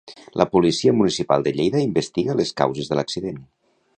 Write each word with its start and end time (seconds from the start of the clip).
La 0.41 0.45
Policia 0.53 0.93
Municipal 1.01 1.45
de 1.49 1.53
Lleida 1.59 1.83
investiga 1.89 2.39
les 2.41 2.53
causes 2.63 2.93
de 2.93 3.01
l'accident. 3.01 3.41